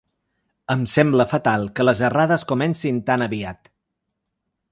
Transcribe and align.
Em 0.75 0.79
sembla 0.93 1.27
fatal 1.33 1.67
que 1.79 1.85
les 1.85 2.01
errades 2.09 2.47
comencin 2.53 2.99
tan 3.11 3.27
aviat. 3.29 3.73